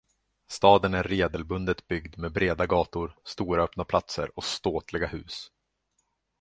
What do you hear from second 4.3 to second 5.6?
och ståtliga hus.